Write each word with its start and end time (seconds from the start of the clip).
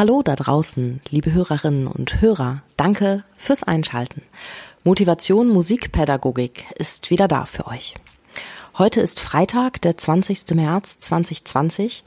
Hallo 0.00 0.22
da 0.22 0.34
draußen, 0.34 1.02
liebe 1.10 1.30
Hörerinnen 1.30 1.86
und 1.86 2.22
Hörer. 2.22 2.62
Danke 2.78 3.22
fürs 3.36 3.62
Einschalten. 3.62 4.22
Motivation 4.82 5.50
Musikpädagogik 5.50 6.64
ist 6.76 7.10
wieder 7.10 7.28
da 7.28 7.44
für 7.44 7.66
euch. 7.66 7.96
Heute 8.78 9.02
ist 9.02 9.20
Freitag, 9.20 9.82
der 9.82 9.98
20. 9.98 10.54
März 10.54 11.00
2020 11.00 12.02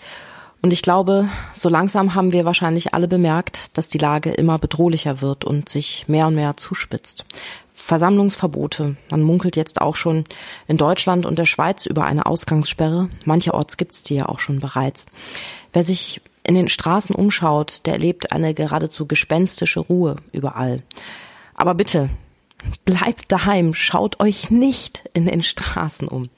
und 0.64 0.74
ich 0.74 0.82
glaube, 0.82 1.30
so 1.52 1.70
langsam 1.70 2.16
haben 2.16 2.32
wir 2.32 2.46
wahrscheinlich 2.46 2.96
alle 2.96 3.08
bemerkt, 3.08 3.78
dass 3.78 3.90
die 3.90 4.00
Lage 4.00 4.32
immer 4.32 4.58
bedrohlicher 4.58 5.22
wird 5.22 5.46
und 5.46 5.70
sich 5.70 6.08
mehr 6.08 6.26
und 6.26 6.34
mehr 6.34 6.58
zuspitzt. 6.58 7.26
Versammlungsverbote. 7.76 8.96
Man 9.12 9.22
munkelt 9.22 9.56
jetzt 9.56 9.82
auch 9.82 9.96
schon 9.96 10.24
in 10.68 10.78
Deutschland 10.78 11.28
und 11.28 11.38
der 11.38 11.46
Schweiz 11.46 11.86
über 11.86 12.06
eine 12.06 12.26
Ausgangssperre. 12.26 13.10
Mancherorts 13.26 13.78
gibt's 13.78 14.02
die 14.02 14.16
ja 14.16 14.30
auch 14.30 14.40
schon 14.40 14.58
bereits. 14.58 15.06
Wer 15.74 15.84
sich 15.84 16.22
in 16.46 16.56
den 16.56 16.68
Straßen 16.68 17.16
umschaut, 17.16 17.86
der 17.86 17.94
erlebt 17.94 18.32
eine 18.32 18.54
geradezu 18.54 19.06
gespenstische 19.06 19.80
Ruhe 19.80 20.18
überall. 20.32 20.84
Aber 21.56 21.74
bitte, 21.74 22.10
bleibt 22.86 23.32
daheim, 23.32 23.74
schaut 23.74 24.20
euch 24.20 24.52
nicht 24.52 25.10
in 25.14 25.26
den 25.26 25.42
Straßen 25.42 26.08
um. 26.08 26.30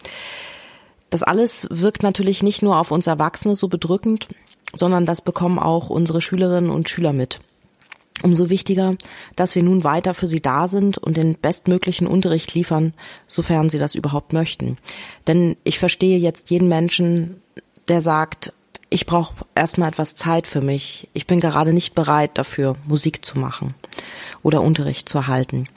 Das 1.09 1.23
alles 1.23 1.67
wirkt 1.71 2.03
natürlich 2.03 2.43
nicht 2.43 2.61
nur 2.61 2.77
auf 2.77 2.91
uns 2.91 3.07
Erwachsene 3.07 3.55
so 3.55 3.67
bedrückend, 3.67 4.27
sondern 4.73 5.05
das 5.05 5.21
bekommen 5.21 5.59
auch 5.59 5.89
unsere 5.89 6.21
Schülerinnen 6.21 6.69
und 6.69 6.89
Schüler 6.89 7.13
mit. 7.13 7.39
Umso 8.23 8.49
wichtiger, 8.49 8.95
dass 9.35 9.55
wir 9.55 9.63
nun 9.63 9.83
weiter 9.83 10.13
für 10.13 10.27
sie 10.27 10.41
da 10.41 10.67
sind 10.67 10.97
und 10.97 11.17
den 11.17 11.35
bestmöglichen 11.35 12.07
Unterricht 12.07 12.53
liefern, 12.53 12.93
sofern 13.27 13.69
sie 13.69 13.77
das 13.77 13.93
überhaupt 13.93 14.33
möchten. 14.33 14.77
Denn 15.27 15.57
ich 15.63 15.79
verstehe 15.79 16.17
jetzt 16.17 16.49
jeden 16.49 16.69
Menschen, 16.69 17.41
der 17.89 18.01
sagt, 18.01 18.53
ich 18.89 19.05
brauche 19.05 19.45
erstmal 19.55 19.89
etwas 19.89 20.15
Zeit 20.15 20.47
für 20.47 20.61
mich. 20.61 21.09
Ich 21.13 21.27
bin 21.27 21.39
gerade 21.39 21.73
nicht 21.73 21.95
bereit 21.95 22.31
dafür, 22.37 22.75
Musik 22.85 23.25
zu 23.25 23.39
machen 23.39 23.73
oder 24.43 24.61
Unterricht 24.61 25.09
zu 25.09 25.17
erhalten. 25.17 25.67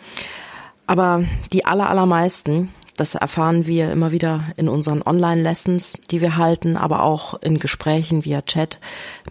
Aber 0.87 1.25
die 1.53 1.65
aller, 1.65 1.89
allermeisten, 1.89 2.73
das 2.97 3.15
erfahren 3.15 3.67
wir 3.67 3.93
immer 3.93 4.11
wieder 4.11 4.53
in 4.57 4.69
unseren 4.69 5.03
Online-Lessons, 5.03 5.95
die 6.11 6.21
wir 6.21 6.37
halten, 6.37 6.77
aber 6.77 7.03
auch 7.03 7.41
in 7.43 7.59
Gesprächen 7.59 8.25
via 8.25 8.43
Chat 8.43 8.81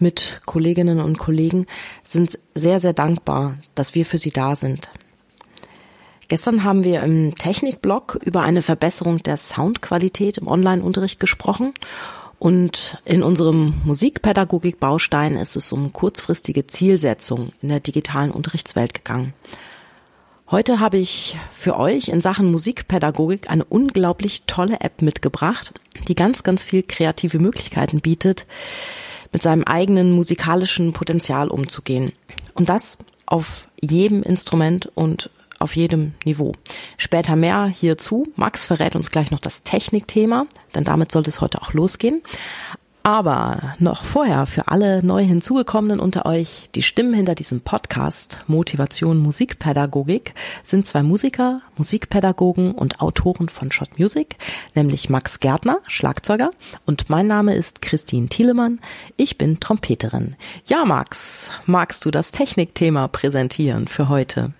mit 0.00 0.40
Kolleginnen 0.46 1.00
und 1.00 1.18
Kollegen, 1.18 1.66
sind 2.04 2.38
sehr, 2.54 2.80
sehr 2.80 2.94
dankbar, 2.94 3.56
dass 3.74 3.94
wir 3.94 4.06
für 4.06 4.18
sie 4.18 4.30
da 4.30 4.56
sind. 4.56 4.90
Gestern 6.28 6.62
haben 6.62 6.84
wir 6.84 7.02
im 7.02 7.34
Technikblog 7.34 8.18
über 8.22 8.42
eine 8.42 8.62
Verbesserung 8.62 9.18
der 9.18 9.36
Soundqualität 9.36 10.38
im 10.38 10.46
Online-Unterricht 10.46 11.20
gesprochen 11.20 11.72
und 12.38 12.98
in 13.04 13.22
unserem 13.22 13.74
Musikpädagogik-Baustein 13.84 15.36
ist 15.36 15.56
es 15.56 15.72
um 15.72 15.92
kurzfristige 15.92 16.66
Zielsetzung 16.66 17.52
in 17.62 17.68
der 17.68 17.80
digitalen 17.80 18.30
Unterrichtswelt 18.30 18.94
gegangen. 18.94 19.34
Heute 20.50 20.80
habe 20.80 20.96
ich 20.96 21.36
für 21.52 21.76
euch 21.76 22.08
in 22.08 22.20
Sachen 22.20 22.50
Musikpädagogik 22.50 23.50
eine 23.50 23.64
unglaublich 23.64 24.44
tolle 24.46 24.80
App 24.80 25.02
mitgebracht, 25.02 25.72
die 26.06 26.14
ganz, 26.14 26.42
ganz 26.42 26.62
viel 26.62 26.82
kreative 26.82 27.38
Möglichkeiten 27.38 28.00
bietet, 28.00 28.46
mit 29.30 29.42
seinem 29.42 29.64
eigenen 29.64 30.12
musikalischen 30.12 30.94
Potenzial 30.94 31.48
umzugehen. 31.48 32.12
Und 32.54 32.70
das 32.70 32.96
auf 33.26 33.68
jedem 33.80 34.22
Instrument 34.22 34.90
und 34.94 35.30
auf 35.58 35.76
jedem 35.76 36.14
Niveau. 36.24 36.52
Später 36.96 37.36
mehr 37.36 37.66
hierzu. 37.66 38.26
Max 38.36 38.66
verrät 38.66 38.96
uns 38.96 39.10
gleich 39.10 39.30
noch 39.30 39.40
das 39.40 39.62
Technikthema, 39.62 40.46
denn 40.74 40.84
damit 40.84 41.12
sollte 41.12 41.30
es 41.30 41.40
heute 41.40 41.62
auch 41.62 41.72
losgehen. 41.72 42.22
Aber 43.08 43.74
noch 43.78 44.04
vorher 44.04 44.44
für 44.44 44.68
alle 44.68 45.02
neu 45.02 45.24
hinzugekommenen 45.24 45.98
unter 45.98 46.26
euch, 46.26 46.68
die 46.74 46.82
Stimmen 46.82 47.14
hinter 47.14 47.34
diesem 47.34 47.62
Podcast 47.62 48.40
Motivation 48.48 49.16
Musikpädagogik 49.16 50.34
sind 50.62 50.86
zwei 50.86 51.02
Musiker, 51.02 51.62
Musikpädagogen 51.78 52.72
und 52.72 53.00
Autoren 53.00 53.48
von 53.48 53.72
Shot 53.72 53.98
Music, 53.98 54.36
nämlich 54.74 55.08
Max 55.08 55.40
Gärtner, 55.40 55.78
Schlagzeuger 55.86 56.50
und 56.84 57.08
mein 57.08 57.26
Name 57.26 57.54
ist 57.54 57.80
Christine 57.80 58.28
Thielemann. 58.28 58.78
Ich 59.16 59.38
bin 59.38 59.58
Trompeterin. 59.58 60.36
Ja, 60.66 60.84
Max, 60.84 61.50
magst 61.64 62.04
du 62.04 62.10
das 62.10 62.30
Technikthema 62.30 63.08
präsentieren 63.08 63.88
für 63.88 64.10
heute? 64.10 64.52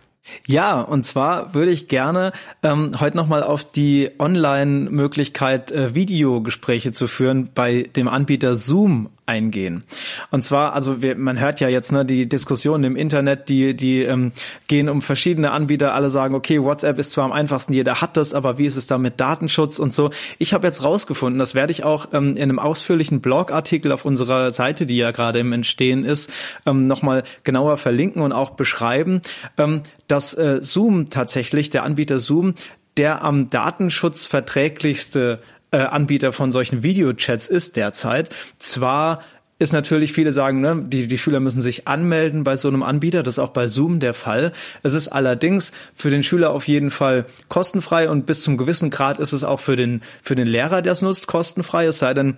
Ja, 0.46 0.80
und 0.80 1.04
zwar 1.04 1.54
würde 1.54 1.70
ich 1.70 1.88
gerne 1.88 2.32
ähm, 2.62 2.92
heute 3.00 3.16
nochmal 3.16 3.42
auf 3.42 3.64
die 3.64 4.10
Online-Möglichkeit, 4.18 5.72
äh, 5.72 5.94
Videogespräche 5.94 6.92
zu 6.92 7.06
führen 7.06 7.50
bei 7.54 7.82
dem 7.82 8.08
Anbieter 8.08 8.56
Zoom 8.56 9.10
eingehen. 9.28 9.84
Und 10.30 10.42
zwar, 10.42 10.72
also 10.72 11.02
wir, 11.02 11.14
man 11.16 11.38
hört 11.38 11.60
ja 11.60 11.68
jetzt 11.68 11.92
ne, 11.92 12.04
die 12.04 12.28
Diskussionen 12.28 12.84
im 12.84 12.96
Internet, 12.96 13.48
die 13.48 13.74
die 13.74 14.02
ähm, 14.02 14.32
gehen 14.66 14.88
um 14.88 15.02
verschiedene 15.02 15.50
Anbieter. 15.50 15.94
Alle 15.94 16.10
sagen, 16.10 16.34
okay, 16.34 16.62
WhatsApp 16.62 16.98
ist 16.98 17.12
zwar 17.12 17.24
am 17.24 17.32
einfachsten, 17.32 17.72
jeder 17.72 18.00
hat 18.00 18.16
das, 18.16 18.34
aber 18.34 18.58
wie 18.58 18.66
ist 18.66 18.76
es 18.76 18.86
da 18.86 18.98
mit 18.98 19.20
Datenschutz 19.20 19.78
und 19.78 19.92
so? 19.92 20.10
Ich 20.38 20.54
habe 20.54 20.66
jetzt 20.66 20.82
rausgefunden, 20.82 21.38
das 21.38 21.54
werde 21.54 21.72
ich 21.72 21.84
auch 21.84 22.08
ähm, 22.12 22.36
in 22.36 22.44
einem 22.44 22.58
ausführlichen 22.58 23.20
Blogartikel 23.20 23.92
auf 23.92 24.04
unserer 24.04 24.50
Seite, 24.50 24.86
die 24.86 24.96
ja 24.96 25.10
gerade 25.10 25.38
im 25.38 25.52
Entstehen 25.52 26.04
ist, 26.04 26.30
ähm, 26.66 26.86
nochmal 26.86 27.22
genauer 27.44 27.76
verlinken 27.76 28.22
und 28.22 28.32
auch 28.32 28.50
beschreiben, 28.50 29.20
ähm, 29.58 29.82
dass 30.06 30.34
äh, 30.34 30.60
Zoom 30.62 31.10
tatsächlich, 31.10 31.70
der 31.70 31.82
Anbieter 31.84 32.18
Zoom, 32.18 32.54
der 32.96 33.22
am 33.22 33.48
datenschutzverträglichste 33.48 35.40
äh, 35.70 35.78
Anbieter 35.78 36.32
von 36.32 36.52
solchen 36.52 36.82
Videochats 36.82 37.48
ist 37.48 37.76
derzeit. 37.76 38.30
Zwar 38.58 39.20
ist 39.58 39.72
natürlich, 39.72 40.12
viele 40.12 40.32
sagen, 40.32 40.60
ne, 40.60 40.84
die, 40.86 41.08
die 41.08 41.18
Schüler 41.18 41.40
müssen 41.40 41.60
sich 41.60 41.88
anmelden 41.88 42.44
bei 42.44 42.56
so 42.56 42.68
einem 42.68 42.82
Anbieter. 42.82 43.22
Das 43.22 43.34
ist 43.34 43.38
auch 43.40 43.50
bei 43.50 43.66
Zoom 43.66 43.98
der 43.98 44.14
Fall. 44.14 44.52
Es 44.84 44.94
ist 44.94 45.08
allerdings 45.08 45.72
für 45.94 46.10
den 46.10 46.22
Schüler 46.22 46.50
auf 46.50 46.68
jeden 46.68 46.90
Fall 46.90 47.26
kostenfrei 47.48 48.08
und 48.08 48.24
bis 48.24 48.42
zum 48.42 48.56
gewissen 48.56 48.90
Grad 48.90 49.18
ist 49.18 49.32
es 49.32 49.42
auch 49.42 49.58
für 49.58 49.74
den, 49.74 50.02
für 50.22 50.36
den 50.36 50.46
Lehrer, 50.46 50.80
der 50.80 50.92
es 50.92 51.02
nutzt, 51.02 51.26
kostenfrei. 51.26 51.86
Es 51.86 51.98
sei 51.98 52.14
denn, 52.14 52.36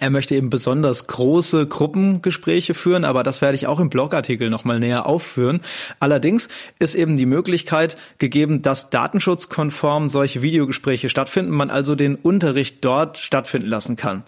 er 0.00 0.10
möchte 0.10 0.34
eben 0.34 0.50
besonders 0.50 1.06
große 1.06 1.66
Gruppengespräche 1.66 2.74
führen, 2.74 3.04
aber 3.04 3.22
das 3.22 3.40
werde 3.42 3.54
ich 3.54 3.66
auch 3.66 3.78
im 3.78 3.90
Blogartikel 3.90 4.50
nochmal 4.50 4.80
näher 4.80 5.06
aufführen. 5.06 5.60
Allerdings 6.00 6.48
ist 6.78 6.94
eben 6.94 7.16
die 7.16 7.26
Möglichkeit 7.26 7.96
gegeben, 8.18 8.62
dass 8.62 8.90
datenschutzkonform 8.90 10.08
solche 10.08 10.42
Videogespräche 10.42 11.08
stattfinden, 11.08 11.52
man 11.52 11.70
also 11.70 11.94
den 11.94 12.16
Unterricht 12.16 12.84
dort 12.84 13.18
stattfinden 13.18 13.68
lassen 13.68 13.96
kann. 13.96 14.24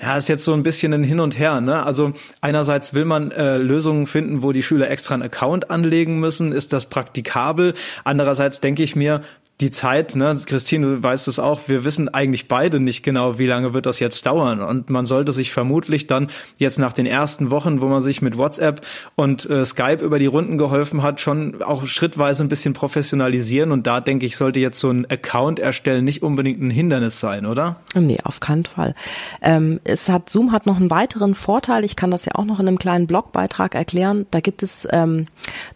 Ja, 0.00 0.16
ist 0.16 0.28
jetzt 0.28 0.44
so 0.44 0.54
ein 0.54 0.62
bisschen 0.62 0.94
ein 0.94 1.04
Hin 1.04 1.20
und 1.20 1.38
Her. 1.38 1.60
Ne? 1.60 1.84
Also 1.84 2.12
einerseits 2.40 2.94
will 2.94 3.04
man 3.04 3.30
äh, 3.30 3.58
Lösungen 3.58 4.06
finden, 4.06 4.42
wo 4.42 4.52
die 4.52 4.62
Schüler 4.62 4.90
extra 4.90 5.14
einen 5.14 5.22
Account 5.22 5.70
anlegen 5.70 6.20
müssen. 6.20 6.52
Ist 6.52 6.72
das 6.72 6.86
praktikabel? 6.86 7.74
Andererseits 8.02 8.60
denke 8.60 8.82
ich 8.82 8.96
mir, 8.96 9.22
die 9.60 9.70
Zeit, 9.70 10.16
ne, 10.16 10.36
Christine, 10.44 10.96
du 10.96 11.02
weißt 11.02 11.28
es 11.28 11.38
auch, 11.38 11.60
wir 11.68 11.84
wissen 11.84 12.08
eigentlich 12.08 12.48
beide 12.48 12.80
nicht 12.80 13.04
genau, 13.04 13.38
wie 13.38 13.46
lange 13.46 13.72
wird 13.72 13.86
das 13.86 14.00
jetzt 14.00 14.26
dauern. 14.26 14.60
Und 14.60 14.90
man 14.90 15.06
sollte 15.06 15.32
sich 15.32 15.52
vermutlich 15.52 16.08
dann 16.08 16.28
jetzt 16.58 16.78
nach 16.78 16.92
den 16.92 17.06
ersten 17.06 17.50
Wochen, 17.50 17.80
wo 17.80 17.86
man 17.86 18.02
sich 18.02 18.22
mit 18.22 18.36
WhatsApp 18.36 18.84
und 19.14 19.48
äh, 19.48 19.64
Skype 19.64 20.04
über 20.04 20.18
die 20.18 20.26
Runden 20.26 20.58
geholfen 20.58 21.02
hat, 21.02 21.20
schon 21.20 21.62
auch 21.62 21.86
schrittweise 21.86 22.42
ein 22.42 22.48
bisschen 22.48 22.74
professionalisieren. 22.74 23.70
Und 23.70 23.86
da 23.86 24.00
denke 24.00 24.26
ich, 24.26 24.36
sollte 24.36 24.58
jetzt 24.58 24.80
so 24.80 24.90
ein 24.90 25.08
Account 25.08 25.60
erstellen 25.60 26.04
nicht 26.04 26.22
unbedingt 26.22 26.60
ein 26.60 26.70
Hindernis 26.70 27.20
sein, 27.20 27.46
oder? 27.46 27.76
Nee, 27.94 28.18
auf 28.24 28.40
keinen 28.40 28.64
Fall. 28.64 28.96
Ähm, 29.42 29.80
es 29.84 30.08
hat, 30.08 30.28
Zoom 30.28 30.50
hat 30.50 30.66
noch 30.66 30.76
einen 30.76 30.90
weiteren 30.90 31.36
Vorteil. 31.36 31.84
Ich 31.84 31.94
kann 31.94 32.10
das 32.10 32.24
ja 32.24 32.34
auch 32.34 32.44
noch 32.44 32.58
in 32.58 32.66
einem 32.66 32.78
kleinen 32.78 33.06
Blogbeitrag 33.06 33.76
erklären. 33.76 34.26
Da 34.32 34.40
gibt 34.40 34.64
es, 34.64 34.88
ähm, 34.90 35.26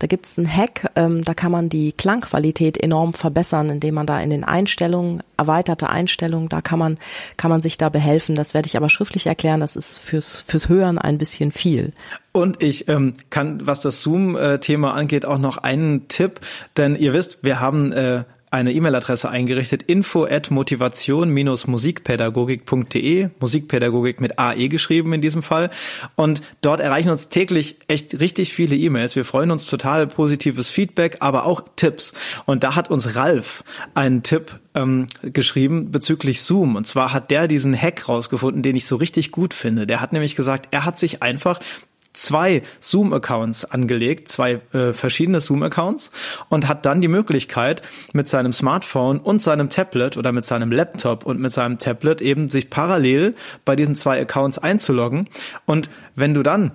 da 0.01 0.09
gibt 0.09 0.27
es 0.27 0.39
einen 0.39 0.53
Hack, 0.53 0.91
ähm, 0.97 1.23
da 1.23 1.35
kann 1.35 1.53
man 1.53 1.69
die 1.69 1.93
Klangqualität 1.93 2.79
enorm 2.79 3.13
verbessern 3.13 3.66
indem 3.71 3.95
man 3.95 4.07
da 4.07 4.21
in 4.21 4.31
den 4.31 4.45
Einstellungen, 4.45 5.21
erweiterte 5.37 5.89
Einstellungen, 5.89 6.49
da 6.49 6.61
kann 6.61 6.79
man, 6.79 6.99
kann 7.37 7.51
man 7.51 7.63
sich 7.63 7.79
da 7.79 7.89
behelfen. 7.89 8.35
Das 8.35 8.55
werde 8.55 8.67
ich 8.67 8.77
aber 8.77 8.89
schriftlich 8.89 9.27
erklären. 9.27 9.61
Das 9.61 9.77
ist 9.77 9.99
fürs, 9.99 10.43
fürs 10.47 10.69
Hören 10.69 10.99
ein 10.99 11.19
bisschen 11.19 11.53
viel. 11.53 11.93
Und 12.33 12.63
ich 12.63 12.89
ähm, 12.89 13.15
kann, 13.31 13.67
was 13.67 13.81
das 13.81 14.01
Zoom-Thema 14.03 14.95
angeht, 14.95 15.25
auch 15.25 15.39
noch 15.39 15.59
einen 15.59 16.09
Tipp, 16.09 16.41
denn 16.77 16.97
ihr 16.97 17.13
wisst, 17.13 17.45
wir 17.45 17.61
haben 17.61 17.93
äh, 17.93 18.25
eine 18.51 18.73
E-Mail-Adresse 18.73 19.29
eingerichtet, 19.29 19.83
info 19.83 20.25
at 20.25 20.51
motivation-musikpädagogik.de, 20.51 23.29
Musikpädagogik 23.41 24.21
mit 24.21 24.39
AE 24.39 24.69
geschrieben 24.69 25.13
in 25.13 25.21
diesem 25.21 25.43
Fall. 25.43 25.69
Und 26.15 26.43
dort 26.61 26.79
erreichen 26.81 27.11
uns 27.11 27.29
täglich 27.29 27.79
echt 27.89 28.21
richtig 28.21 28.55
viele 28.55 28.77
E-Mails. 28.77 29.17
Wir 29.17 29.25
freuen 29.25 29.51
uns 29.51 29.67
total 29.67 30.07
positives 30.07 30.71
Feedback, 30.71 31.17
aber 31.21 31.45
auch 31.45 31.65
Tipps. 31.77 32.13
Und 32.47 32.63
da 32.63 32.77
hat 32.77 32.91
uns 32.91 33.17
Ralf 33.17 33.65
einen 33.95 34.23
Tipp 34.23 34.61
ähm, 34.75 35.09
geschrieben 35.23 35.91
bezüglich 35.91 36.43
Zoom. 36.43 36.77
Und 36.77 36.87
zwar 36.87 37.13
hat 37.13 37.33
der 37.33 37.49
diesen 37.49 37.77
Hack 37.77 38.09
rausgefunden, 38.09 38.63
den 38.63 38.77
ich 38.77 38.87
so 38.87 38.95
richtig 38.97 39.33
gut 39.33 39.53
finde. 39.55 39.87
Der 39.87 40.01
hat 40.01 40.13
nämlich 40.13 40.37
gesagt, 40.37 40.69
er 40.71 40.85
hat 40.85 40.99
sich 40.99 41.23
einfach 41.23 41.59
zwei 42.17 42.63
Zoom-Accounts 42.81 43.65
angelegt, 43.65 44.29
zwei 44.29 44.61
äh, 44.73 44.93
verschiedene 44.93 45.41
Zoom-Accounts 45.41 46.13
und 46.49 46.69
hat 46.69 46.87
dann 46.87 47.01
die 47.01 47.09
Möglichkeit, 47.09 47.83
mit 48.13 48.29
seinem 48.29 48.53
Smartphone 48.53 49.19
und 49.19 49.43
seinem 49.43 49.71
Tablet 49.71 50.17
oder 50.17 50.33
mit 50.33 50.45
seinem 50.45 50.73
Laptop 50.73 51.25
und 51.25 51.41
mit 51.41 51.53
seinem 51.53 51.79
Tablet 51.79 52.21
eben 52.21 52.51
sich 52.51 52.71
parallel 52.71 53.35
bei 53.65 53.77
diesen 53.77 53.95
zwei 53.95 54.21
Accounts 54.21 54.59
einzuloggen. 54.59 55.29
Und 55.65 55.91
wenn 56.15 56.35
du 56.35 56.43
dann 56.43 56.73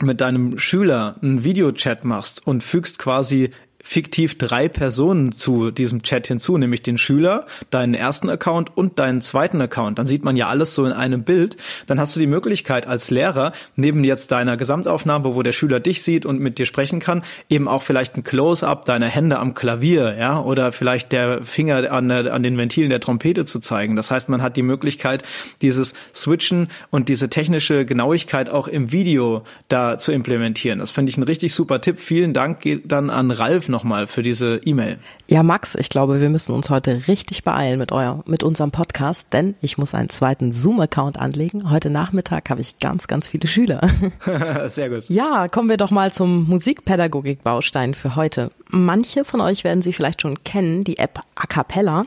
mit 0.00 0.20
deinem 0.20 0.58
Schüler 0.58 1.16
einen 1.22 1.44
Videochat 1.44 2.04
machst 2.04 2.46
und 2.46 2.62
fügst 2.62 2.98
quasi 2.98 3.50
fiktiv 3.80 4.36
drei 4.36 4.68
Personen 4.68 5.32
zu 5.32 5.70
diesem 5.70 6.02
Chat 6.02 6.26
hinzu, 6.26 6.58
nämlich 6.58 6.82
den 6.82 6.98
Schüler, 6.98 7.46
deinen 7.70 7.94
ersten 7.94 8.28
Account 8.28 8.76
und 8.76 8.98
deinen 8.98 9.20
zweiten 9.20 9.60
Account. 9.60 9.98
Dann 9.98 10.06
sieht 10.06 10.24
man 10.24 10.36
ja 10.36 10.48
alles 10.48 10.74
so 10.74 10.84
in 10.84 10.92
einem 10.92 11.22
Bild. 11.22 11.56
Dann 11.86 12.00
hast 12.00 12.16
du 12.16 12.20
die 12.20 12.26
Möglichkeit 12.26 12.86
als 12.86 13.10
Lehrer, 13.10 13.52
neben 13.76 14.02
jetzt 14.02 14.32
deiner 14.32 14.56
Gesamtaufnahme, 14.56 15.34
wo 15.34 15.42
der 15.42 15.52
Schüler 15.52 15.78
dich 15.78 16.02
sieht 16.02 16.26
und 16.26 16.40
mit 16.40 16.58
dir 16.58 16.66
sprechen 16.66 16.98
kann, 16.98 17.22
eben 17.48 17.68
auch 17.68 17.82
vielleicht 17.82 18.16
ein 18.16 18.24
Close-up 18.24 18.84
deiner 18.84 19.06
Hände 19.06 19.38
am 19.38 19.54
Klavier, 19.54 20.16
ja, 20.18 20.40
oder 20.40 20.72
vielleicht 20.72 21.12
der 21.12 21.44
Finger 21.44 21.92
an, 21.92 22.10
an 22.10 22.42
den 22.42 22.58
Ventilen 22.58 22.90
der 22.90 23.00
Trompete 23.00 23.44
zu 23.44 23.60
zeigen. 23.60 23.94
Das 23.94 24.10
heißt, 24.10 24.28
man 24.28 24.42
hat 24.42 24.56
die 24.56 24.62
Möglichkeit, 24.62 25.22
dieses 25.62 25.94
Switchen 26.12 26.68
und 26.90 27.08
diese 27.08 27.30
technische 27.30 27.86
Genauigkeit 27.86 28.50
auch 28.50 28.66
im 28.66 28.90
Video 28.90 29.44
da 29.68 29.98
zu 29.98 30.10
implementieren. 30.10 30.80
Das 30.80 30.90
finde 30.90 31.10
ich 31.10 31.16
ein 31.16 31.22
richtig 31.22 31.54
super 31.54 31.80
Tipp. 31.80 32.00
Vielen 32.00 32.32
Dank 32.32 32.58
dann 32.84 33.08
an 33.10 33.30
Ralf 33.30 33.67
nochmal 33.68 34.06
für 34.06 34.22
diese 34.22 34.60
E-Mail. 34.64 34.98
Ja, 35.26 35.42
Max, 35.42 35.74
ich 35.74 35.88
glaube, 35.88 36.20
wir 36.20 36.28
müssen 36.28 36.54
uns 36.54 36.70
heute 36.70 37.08
richtig 37.08 37.44
beeilen 37.44 37.78
mit 37.78 37.92
euer, 37.92 38.22
mit 38.26 38.42
unserem 38.42 38.70
Podcast, 38.70 39.32
denn 39.32 39.54
ich 39.60 39.78
muss 39.78 39.94
einen 39.94 40.08
zweiten 40.08 40.52
Zoom-Account 40.52 41.18
anlegen. 41.18 41.70
Heute 41.70 41.90
Nachmittag 41.90 42.50
habe 42.50 42.60
ich 42.60 42.78
ganz, 42.78 43.06
ganz 43.06 43.28
viele 43.28 43.48
Schüler. 43.48 43.88
Sehr 44.68 44.90
gut. 44.90 45.08
Ja, 45.08 45.48
kommen 45.48 45.68
wir 45.68 45.76
doch 45.76 45.90
mal 45.90 46.12
zum 46.12 46.48
Musikpädagogik-Baustein 46.48 47.94
für 47.94 48.16
heute. 48.16 48.50
Manche 48.68 49.24
von 49.24 49.40
euch 49.40 49.64
werden 49.64 49.82
sie 49.82 49.92
vielleicht 49.92 50.22
schon 50.22 50.42
kennen, 50.44 50.84
die 50.84 50.98
App 50.98 51.20
A 51.34 51.46
Cappella 51.46 52.04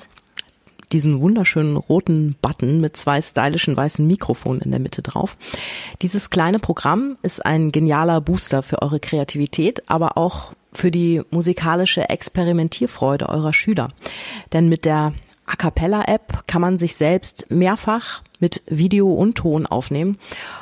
diesen 0.92 1.22
wunderschönen 1.22 1.78
roten 1.78 2.36
Button 2.42 2.81
mit 2.81 2.98
zwei 2.98 3.22
stylischen 3.22 3.75
weißen 3.75 4.06
Mikrofonen 4.06 4.62
in 4.62 4.72
der 4.72 4.80
Mitte 4.80 5.02
drauf. 5.02 5.38
Dieses 6.02 6.30
kleine 6.30 6.60
Programm 6.60 7.18
ist 7.22 7.46
ein 7.46 7.72
genialer 7.72 8.22
Booster 8.22 8.62
für 8.63 8.81
eure 8.81 9.00
Kreativität, 9.00 9.90
aber 9.90 10.18
auch 10.18 10.54
für 10.74 10.92
die 10.92 11.22
musikalische 11.32 12.10
Experimentierfreude 12.10 13.30
eurer 13.30 13.54
Schüler. 13.54 13.90
Denn 14.54 14.70
mit 14.70 14.86
der 14.86 15.14
A 15.52 15.56
cappella 15.58 16.06
App 16.06 16.48
kann 16.48 16.62
man 16.62 16.80
sich 16.80 16.96
selbst 16.96 17.52
mehrfach 17.52 18.22
mit 18.40 18.62
Video 18.68 19.12
und 19.12 19.36
Ton 19.36 19.66
aufnehmen 19.66 20.18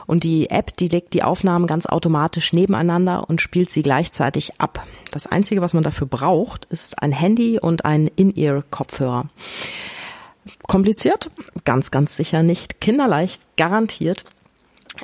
und 0.08 0.24
die 0.24 0.50
App, 0.50 0.76
die 0.78 0.88
legt 0.88 1.14
die 1.14 1.22
Aufnahmen 1.22 1.68
ganz 1.68 1.86
automatisch 1.86 2.54
nebeneinander 2.54 3.30
und 3.30 3.40
spielt 3.40 3.70
sie 3.70 3.84
gleichzeitig 3.84 4.60
ab. 4.60 4.86
Das 5.12 5.28
einzige, 5.28 5.62
was 5.62 5.76
man 5.76 5.84
dafür 5.84 6.08
braucht, 6.08 6.66
ist 6.66 7.04
ein 7.04 7.12
Handy 7.12 7.60
und 7.60 7.86
ein 7.86 8.10
In-Ear-Kopfhörer. 8.16 9.30
Kompliziert? 10.68 11.30
Ganz, 11.66 11.92
ganz 11.92 12.16
sicher 12.16 12.42
nicht. 12.42 12.82
Kinderleicht 12.82 13.42
garantiert. 13.58 14.24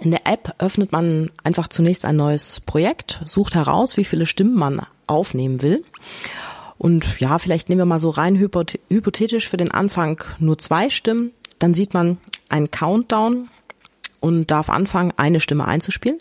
In 0.02 0.10
der 0.10 0.26
App 0.26 0.56
öffnet 0.58 0.92
man 0.92 1.30
einfach 1.44 1.68
zunächst 1.68 2.06
ein 2.06 2.16
neues 2.16 2.60
Projekt, 2.60 3.22
sucht 3.26 3.54
heraus, 3.54 3.98
wie 3.98 4.06
viele 4.06 4.26
Stimmen 4.26 4.56
man 4.56 4.82
aufnehmen 5.08 5.62
will. 5.62 5.84
Und 6.78 7.20
ja, 7.20 7.38
vielleicht 7.38 7.70
nehmen 7.70 7.80
wir 7.80 7.86
mal 7.86 8.00
so 8.00 8.10
rein 8.10 8.38
hypothetisch 8.38 9.48
für 9.48 9.58
den 9.58 9.72
Anfang 9.72 10.24
nur 10.40 10.58
zwei 10.58 10.90
Stimmen. 10.90 11.32
Dann 11.60 11.74
sieht 11.74 11.94
man 11.94 12.18
einen 12.50 12.70
Countdown 12.70 13.50
und 14.20 14.52
darf 14.52 14.70
anfangen, 14.70 15.14
eine 15.18 15.40
Stimme 15.40 15.66
einzuspielen. 15.66 16.20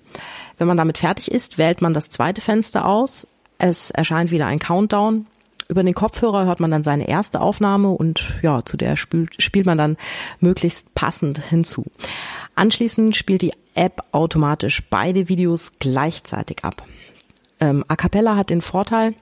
Wenn 0.58 0.68
man 0.68 0.76
damit 0.76 0.98
fertig 0.98 1.30
ist, 1.30 1.58
wählt 1.58 1.82
man 1.82 1.92
das 1.92 2.08
zweite 2.10 2.40
Fenster 2.40 2.86
aus. 2.86 3.26
Es 3.58 3.90
erscheint 3.90 4.30
wieder 4.30 4.46
ein 4.46 4.58
Countdown. 4.58 5.26
Über 5.68 5.82
den 5.82 5.94
Kopfhörer 5.94 6.44
hört 6.44 6.60
man 6.60 6.70
dann 6.70 6.82
seine 6.82 7.08
erste 7.08 7.40
Aufnahme 7.40 7.88
und 7.88 8.34
ja, 8.42 8.64
zu 8.64 8.76
der 8.76 8.96
spielt, 8.96 9.42
spielt 9.42 9.66
man 9.66 9.78
dann 9.78 9.96
möglichst 10.38 10.94
passend 10.94 11.42
hinzu. 11.48 11.86
Anschließend 12.54 13.16
spielt 13.16 13.42
die 13.42 13.54
App 13.74 14.02
automatisch 14.12 14.82
beide 14.88 15.28
Videos 15.28 15.72
gleichzeitig 15.78 16.64
ab. 16.64 16.84
Ähm, 17.64 17.82
A 17.88 17.96
Cappella 17.96 18.36
hat 18.36 18.50
den 18.50 18.60
Vorteil, 18.60 19.14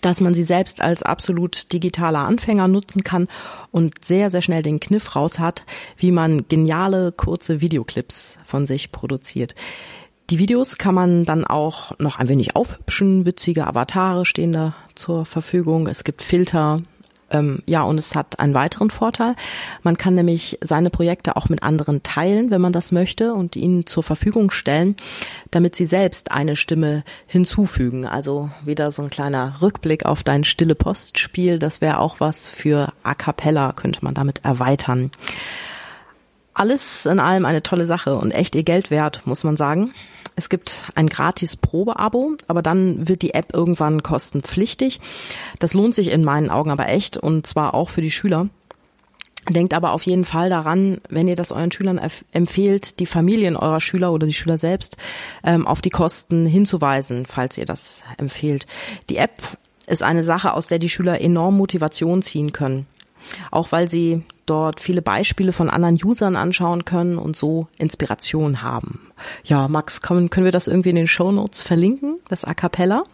dass 0.00 0.20
man 0.20 0.34
sie 0.34 0.42
selbst 0.42 0.80
als 0.80 1.04
absolut 1.04 1.72
digitaler 1.72 2.20
Anfänger 2.20 2.66
nutzen 2.66 3.04
kann 3.04 3.28
und 3.70 4.04
sehr, 4.04 4.30
sehr 4.30 4.42
schnell 4.42 4.62
den 4.62 4.80
Kniff 4.80 5.14
raus 5.14 5.38
hat, 5.38 5.64
wie 5.96 6.10
man 6.10 6.48
geniale 6.48 7.12
kurze 7.12 7.60
Videoclips 7.60 8.38
von 8.44 8.66
sich 8.66 8.90
produziert. 8.90 9.54
Die 10.30 10.38
Videos 10.38 10.78
kann 10.78 10.94
man 10.94 11.24
dann 11.24 11.44
auch 11.44 11.96
noch 12.00 12.18
ein 12.18 12.28
wenig 12.28 12.56
aufhübschen, 12.56 13.26
witzige 13.26 13.66
Avatare 13.66 14.24
stehen 14.24 14.50
da 14.50 14.74
zur 14.94 15.24
Verfügung. 15.24 15.86
Es 15.86 16.04
gibt 16.04 16.22
Filter, 16.22 16.82
ähm, 17.32 17.62
ja, 17.66 17.82
und 17.82 17.98
es 17.98 18.14
hat 18.14 18.38
einen 18.38 18.54
weiteren 18.54 18.90
Vorteil. 18.90 19.34
Man 19.82 19.96
kann 19.96 20.14
nämlich 20.14 20.58
seine 20.60 20.90
Projekte 20.90 21.36
auch 21.36 21.48
mit 21.48 21.62
anderen 21.62 22.02
teilen, 22.02 22.50
wenn 22.50 22.60
man 22.60 22.72
das 22.72 22.92
möchte, 22.92 23.34
und 23.34 23.56
ihnen 23.56 23.86
zur 23.86 24.02
Verfügung 24.02 24.50
stellen, 24.50 24.96
damit 25.50 25.74
sie 25.74 25.86
selbst 25.86 26.30
eine 26.30 26.56
Stimme 26.56 27.04
hinzufügen. 27.26 28.06
Also 28.06 28.50
wieder 28.64 28.90
so 28.90 29.02
ein 29.02 29.10
kleiner 29.10 29.56
Rückblick 29.62 30.04
auf 30.04 30.22
dein 30.22 30.44
Stille 30.44 30.74
Postspiel. 30.74 31.58
Das 31.58 31.80
wäre 31.80 31.98
auch 31.98 32.20
was 32.20 32.50
für 32.50 32.92
A 33.02 33.14
cappella, 33.14 33.72
könnte 33.72 34.00
man 34.02 34.14
damit 34.14 34.44
erweitern. 34.44 35.10
Alles 36.54 37.06
in 37.06 37.20
allem 37.20 37.44
eine 37.44 37.62
tolle 37.62 37.86
Sache 37.86 38.16
und 38.16 38.30
echt 38.30 38.54
ihr 38.54 38.62
Geld 38.62 38.90
wert, 38.90 39.22
muss 39.24 39.44
man 39.44 39.56
sagen. 39.56 39.92
Es 40.34 40.48
gibt 40.48 40.84
ein 40.94 41.08
gratis 41.08 41.56
Probeabo, 41.56 42.36
aber 42.46 42.62
dann 42.62 43.08
wird 43.08 43.22
die 43.22 43.34
App 43.34 43.54
irgendwann 43.54 44.02
kostenpflichtig. 44.02 45.00
Das 45.58 45.74
lohnt 45.74 45.94
sich 45.94 46.10
in 46.10 46.24
meinen 46.24 46.50
Augen 46.50 46.70
aber 46.70 46.88
echt 46.88 47.16
und 47.16 47.46
zwar 47.46 47.74
auch 47.74 47.90
für 47.90 48.00
die 48.00 48.10
Schüler. 48.10 48.48
Denkt 49.48 49.74
aber 49.74 49.92
auf 49.92 50.04
jeden 50.04 50.24
Fall 50.24 50.50
daran, 50.50 50.98
wenn 51.08 51.26
ihr 51.26 51.34
das 51.34 51.50
euren 51.50 51.72
Schülern 51.72 52.00
empfehlt, 52.30 53.00
die 53.00 53.06
Familien 53.06 53.56
eurer 53.56 53.80
Schüler 53.80 54.12
oder 54.12 54.26
die 54.26 54.32
Schüler 54.32 54.56
selbst 54.56 54.96
ähm, 55.42 55.66
auf 55.66 55.80
die 55.80 55.90
Kosten 55.90 56.46
hinzuweisen, 56.46 57.26
falls 57.26 57.58
ihr 57.58 57.66
das 57.66 58.04
empfehlt. 58.18 58.66
Die 59.10 59.16
App 59.16 59.32
ist 59.88 60.04
eine 60.04 60.22
Sache, 60.22 60.54
aus 60.54 60.68
der 60.68 60.78
die 60.78 60.88
Schüler 60.88 61.20
enorm 61.20 61.56
Motivation 61.56 62.22
ziehen 62.22 62.52
können. 62.52 62.86
Auch 63.50 63.72
weil 63.72 63.88
sie 63.88 64.22
dort 64.46 64.80
viele 64.80 65.02
Beispiele 65.02 65.52
von 65.52 65.70
anderen 65.70 65.98
Usern 66.02 66.36
anschauen 66.36 66.84
können 66.84 67.18
und 67.18 67.36
so 67.36 67.68
Inspiration 67.78 68.62
haben. 68.62 69.00
Ja, 69.44 69.68
Max, 69.68 70.00
können, 70.00 70.30
können 70.30 70.44
wir 70.44 70.52
das 70.52 70.66
irgendwie 70.66 70.90
in 70.90 70.96
den 70.96 71.08
Show 71.08 71.32
Notes 71.32 71.62
verlinken, 71.62 72.18
das 72.28 72.44
A 72.44 72.54
Cappella? 72.54 73.04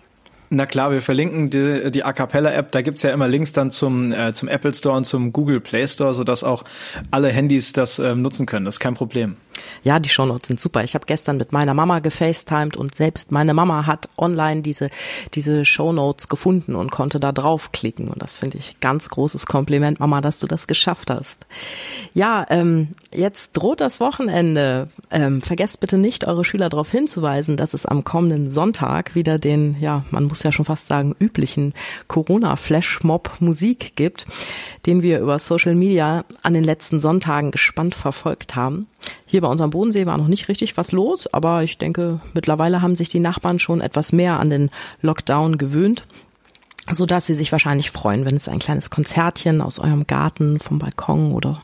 Na 0.50 0.64
klar, 0.64 0.90
wir 0.90 1.02
verlinken 1.02 1.50
die, 1.50 1.90
die 1.90 2.04
A 2.04 2.12
Cappella 2.14 2.50
App. 2.52 2.72
Da 2.72 2.80
gibt's 2.80 3.02
ja 3.02 3.10
immer 3.10 3.28
Links 3.28 3.52
dann 3.52 3.70
zum, 3.70 4.12
äh, 4.12 4.32
zum 4.32 4.48
Apple 4.48 4.72
Store 4.72 4.96
und 4.96 5.04
zum 5.04 5.32
Google 5.32 5.60
Play 5.60 5.86
Store, 5.86 6.14
sodass 6.14 6.42
auch 6.42 6.64
alle 7.10 7.28
Handys 7.28 7.74
das 7.74 7.98
ähm, 7.98 8.22
nutzen 8.22 8.46
können. 8.46 8.64
Das 8.64 8.76
ist 8.76 8.80
kein 8.80 8.94
Problem. 8.94 9.36
Ja, 9.84 9.98
die 10.00 10.08
Shownotes 10.08 10.48
sind 10.48 10.60
super. 10.60 10.84
Ich 10.84 10.94
habe 10.94 11.06
gestern 11.06 11.36
mit 11.36 11.52
meiner 11.52 11.74
Mama 11.74 12.00
gefacetimed 12.00 12.76
und 12.76 12.94
selbst 12.94 13.32
meine 13.32 13.54
Mama 13.54 13.86
hat 13.86 14.08
online 14.16 14.62
diese, 14.62 14.90
diese 15.34 15.64
Shownotes 15.64 16.28
gefunden 16.28 16.74
und 16.74 16.90
konnte 16.90 17.20
da 17.20 17.32
draufklicken. 17.32 18.08
Und 18.08 18.22
das 18.22 18.36
finde 18.36 18.58
ich 18.58 18.80
ganz 18.80 19.08
großes 19.08 19.46
Kompliment, 19.46 20.00
Mama, 20.00 20.20
dass 20.20 20.40
du 20.40 20.46
das 20.46 20.66
geschafft 20.66 21.10
hast. 21.10 21.46
Ja, 22.14 22.46
ähm, 22.50 22.88
jetzt 23.12 23.52
droht 23.52 23.80
das 23.80 24.00
Wochenende. 24.00 24.88
Ähm, 25.10 25.40
vergesst 25.40 25.80
bitte 25.80 25.98
nicht, 25.98 26.26
eure 26.26 26.44
Schüler 26.44 26.68
darauf 26.68 26.90
hinzuweisen, 26.90 27.56
dass 27.56 27.74
es 27.74 27.86
am 27.86 28.04
kommenden 28.04 28.50
Sonntag 28.50 29.14
wieder 29.14 29.38
den, 29.38 29.76
ja, 29.80 30.04
man 30.10 30.24
muss 30.24 30.42
ja 30.42 30.52
schon 30.52 30.64
fast 30.64 30.86
sagen, 30.86 31.14
üblichen 31.18 31.74
Corona-Flashmob 32.08 33.40
Musik 33.40 33.96
gibt, 33.96 34.26
den 34.86 35.02
wir 35.02 35.20
über 35.20 35.38
Social 35.38 35.74
Media 35.74 36.24
an 36.42 36.54
den 36.54 36.64
letzten 36.64 37.00
Sonntagen 37.00 37.50
gespannt 37.50 37.94
verfolgt 37.94 38.56
haben. 38.56 38.86
Hier 39.26 39.40
bei 39.40 39.48
unserem 39.48 39.70
Bodensee 39.70 40.06
war 40.06 40.16
noch 40.18 40.28
nicht 40.28 40.48
richtig 40.48 40.76
was 40.76 40.92
los, 40.92 41.26
aber 41.32 41.62
ich 41.62 41.78
denke, 41.78 42.20
mittlerweile 42.34 42.82
haben 42.82 42.96
sich 42.96 43.08
die 43.08 43.20
Nachbarn 43.20 43.58
schon 43.58 43.80
etwas 43.80 44.12
mehr 44.12 44.40
an 44.40 44.50
den 44.50 44.70
Lockdown 45.02 45.58
gewöhnt 45.58 46.04
so 46.90 47.06
dass 47.06 47.26
sie 47.26 47.34
sich 47.34 47.52
wahrscheinlich 47.52 47.90
freuen, 47.90 48.24
wenn 48.24 48.36
es 48.36 48.48
ein 48.48 48.58
kleines 48.58 48.90
Konzertchen 48.90 49.60
aus 49.60 49.78
eurem 49.78 50.06
Garten, 50.06 50.58
vom 50.58 50.78
Balkon 50.78 51.32
oder 51.32 51.62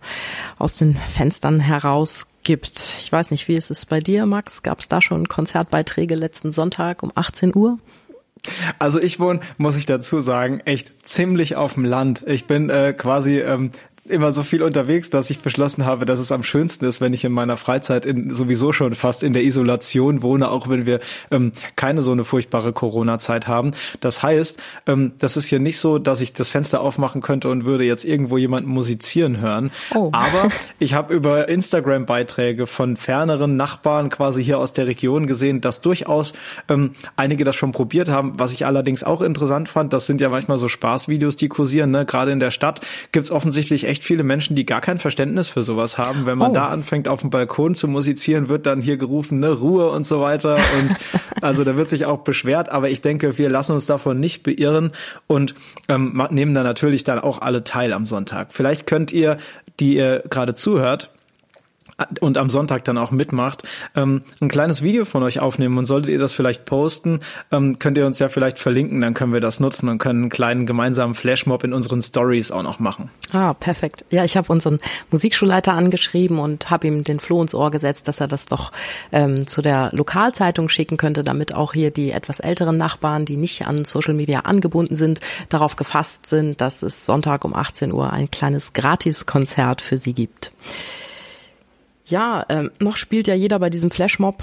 aus 0.58 0.76
den 0.76 0.96
Fenstern 1.08 1.60
heraus 1.60 2.26
gibt. 2.42 2.96
Ich 3.00 3.10
weiß 3.10 3.30
nicht, 3.30 3.48
wie 3.48 3.54
ist 3.54 3.70
es 3.70 3.86
bei 3.86 4.00
dir, 4.00 4.26
Max? 4.26 4.62
Gab 4.62 4.80
es 4.80 4.88
da 4.88 5.00
schon 5.00 5.28
Konzertbeiträge 5.28 6.14
letzten 6.14 6.52
Sonntag 6.52 7.02
um 7.02 7.10
18 7.14 7.54
Uhr? 7.54 7.78
Also 8.78 9.00
ich 9.00 9.18
wohne, 9.20 9.40
muss 9.56 9.76
ich 9.76 9.86
dazu 9.86 10.20
sagen, 10.20 10.60
echt 10.60 10.92
ziemlich 11.06 11.56
auf 11.56 11.74
dem 11.74 11.84
Land. 11.86 12.24
Ich 12.26 12.46
bin 12.46 12.68
äh, 12.68 12.92
quasi 12.92 13.38
ähm, 13.38 13.70
immer 14.06 14.32
so 14.32 14.42
viel 14.42 14.62
unterwegs, 14.62 15.08
dass 15.08 15.30
ich 15.30 15.38
beschlossen 15.38 15.86
habe, 15.86 16.04
dass 16.04 16.18
es 16.18 16.30
am 16.30 16.42
schönsten 16.42 16.84
ist, 16.84 17.00
wenn 17.00 17.14
ich 17.14 17.24
in 17.24 17.32
meiner 17.32 17.56
Freizeit 17.56 18.04
in, 18.04 18.32
sowieso 18.34 18.72
schon 18.72 18.94
fast 18.94 19.22
in 19.22 19.32
der 19.32 19.44
Isolation 19.44 20.20
wohne, 20.20 20.50
auch 20.50 20.68
wenn 20.68 20.84
wir 20.84 21.00
ähm, 21.30 21.52
keine 21.74 22.02
so 22.02 22.12
eine 22.12 22.24
furchtbare 22.24 22.74
Corona-Zeit 22.74 23.48
haben. 23.48 23.72
Das 24.00 24.22
heißt, 24.22 24.60
ähm, 24.86 25.12
das 25.18 25.38
ist 25.38 25.46
hier 25.46 25.58
nicht 25.58 25.78
so, 25.78 25.98
dass 25.98 26.20
ich 26.20 26.34
das 26.34 26.50
Fenster 26.50 26.82
aufmachen 26.82 27.22
könnte 27.22 27.48
und 27.48 27.64
würde 27.64 27.84
jetzt 27.84 28.04
irgendwo 28.04 28.36
jemanden 28.36 28.68
musizieren 28.68 29.40
hören. 29.40 29.70
Oh. 29.94 30.10
Aber 30.12 30.50
ich 30.78 30.92
habe 30.92 31.14
über 31.14 31.48
Instagram-Beiträge 31.48 32.66
von 32.66 32.98
ferneren 32.98 33.56
Nachbarn 33.56 34.10
quasi 34.10 34.44
hier 34.44 34.58
aus 34.58 34.74
der 34.74 34.86
Region 34.86 35.26
gesehen, 35.26 35.62
dass 35.62 35.80
durchaus 35.80 36.34
ähm, 36.68 36.94
einige 37.16 37.44
das 37.44 37.56
schon 37.56 37.72
probiert 37.72 38.10
haben. 38.10 38.34
Was 38.38 38.52
ich 38.52 38.66
allerdings 38.66 39.02
auch 39.02 39.22
interessant 39.22 39.70
fand, 39.70 39.94
das 39.94 40.06
sind 40.06 40.20
ja 40.20 40.28
manchmal 40.28 40.58
so 40.58 40.68
Spaßvideos, 40.68 41.36
die 41.36 41.48
kursieren. 41.48 41.90
Ne? 41.90 42.04
Gerade 42.04 42.32
in 42.32 42.40
der 42.40 42.50
Stadt 42.50 42.80
gibt's 43.10 43.30
offensichtlich 43.30 43.86
echt 43.86 43.93
viele 44.02 44.24
Menschen, 44.24 44.56
die 44.56 44.66
gar 44.66 44.80
kein 44.80 44.98
Verständnis 44.98 45.48
für 45.48 45.62
sowas 45.62 45.98
haben. 45.98 46.26
Wenn 46.26 46.38
man 46.38 46.50
oh. 46.50 46.54
da 46.54 46.66
anfängt, 46.66 47.06
auf 47.06 47.20
dem 47.20 47.30
Balkon 47.30 47.74
zu 47.76 47.86
musizieren, 47.86 48.48
wird 48.48 48.66
dann 48.66 48.80
hier 48.80 48.96
gerufen, 48.96 49.38
ne, 49.38 49.50
Ruhe 49.50 49.90
und 49.90 50.06
so 50.06 50.20
weiter. 50.20 50.56
Und 50.56 50.96
also 51.40 51.62
da 51.62 51.76
wird 51.76 51.88
sich 51.88 52.06
auch 52.06 52.20
beschwert. 52.20 52.70
Aber 52.70 52.90
ich 52.90 53.00
denke, 53.02 53.38
wir 53.38 53.48
lassen 53.48 53.72
uns 53.72 53.86
davon 53.86 54.18
nicht 54.18 54.42
beirren 54.42 54.90
und 55.28 55.54
ähm, 55.88 56.26
nehmen 56.30 56.54
da 56.54 56.64
natürlich 56.64 57.04
dann 57.04 57.20
auch 57.20 57.40
alle 57.40 57.62
teil 57.62 57.92
am 57.92 58.06
Sonntag. 58.06 58.48
Vielleicht 58.50 58.86
könnt 58.86 59.12
ihr, 59.12 59.38
die 59.78 59.96
ihr 59.96 60.24
gerade 60.28 60.54
zuhört, 60.54 61.10
und 62.20 62.38
am 62.38 62.50
Sonntag 62.50 62.84
dann 62.84 62.98
auch 62.98 63.10
mitmacht, 63.10 63.62
ähm, 63.94 64.22
ein 64.40 64.48
kleines 64.48 64.82
Video 64.82 65.04
von 65.04 65.22
euch 65.22 65.40
aufnehmen 65.40 65.78
und 65.78 65.84
solltet 65.84 66.10
ihr 66.10 66.18
das 66.18 66.32
vielleicht 66.32 66.64
posten, 66.64 67.20
ähm, 67.52 67.78
könnt 67.78 67.96
ihr 67.98 68.06
uns 68.06 68.18
ja 68.18 68.28
vielleicht 68.28 68.58
verlinken, 68.58 69.00
dann 69.00 69.14
können 69.14 69.32
wir 69.32 69.40
das 69.40 69.60
nutzen 69.60 69.88
und 69.88 69.98
können 69.98 70.22
einen 70.22 70.30
kleinen 70.30 70.66
gemeinsamen 70.66 71.14
Flashmob 71.14 71.62
in 71.64 71.72
unseren 71.72 72.02
Stories 72.02 72.50
auch 72.50 72.62
noch 72.62 72.78
machen. 72.78 73.10
Ah, 73.32 73.54
perfekt. 73.54 74.04
Ja, 74.10 74.24
ich 74.24 74.36
habe 74.36 74.52
unseren 74.52 74.78
Musikschulleiter 75.10 75.72
angeschrieben 75.72 76.38
und 76.38 76.70
habe 76.70 76.86
ihm 76.86 77.04
den 77.04 77.20
Floh 77.20 77.42
ins 77.42 77.54
Ohr 77.54 77.70
gesetzt, 77.70 78.08
dass 78.08 78.20
er 78.20 78.28
das 78.28 78.46
doch 78.46 78.72
ähm, 79.12 79.46
zu 79.46 79.62
der 79.62 79.90
Lokalzeitung 79.92 80.68
schicken 80.68 80.96
könnte, 80.96 81.24
damit 81.24 81.54
auch 81.54 81.72
hier 81.72 81.90
die 81.90 82.10
etwas 82.10 82.40
älteren 82.40 82.76
Nachbarn, 82.76 83.24
die 83.24 83.36
nicht 83.36 83.66
an 83.66 83.84
Social 83.84 84.14
Media 84.14 84.40
angebunden 84.40 84.96
sind, 84.96 85.20
darauf 85.48 85.76
gefasst 85.76 86.26
sind, 86.26 86.60
dass 86.60 86.82
es 86.82 87.06
Sonntag 87.06 87.44
um 87.44 87.54
18 87.54 87.92
Uhr 87.92 88.12
ein 88.12 88.30
kleines 88.30 88.72
Gratiskonzert 88.72 89.80
für 89.80 89.98
sie 89.98 90.12
gibt. 90.12 90.52
Ja, 92.06 92.44
ähm, 92.48 92.70
noch 92.80 92.96
spielt 92.96 93.26
ja 93.26 93.34
jeder 93.34 93.58
bei 93.58 93.70
diesem 93.70 93.90
Flashmob, 93.90 94.42